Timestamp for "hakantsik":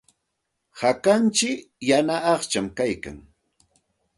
0.79-1.59